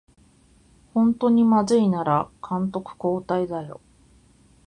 [0.95, 3.81] ほんとにまずいなら監督交代だよ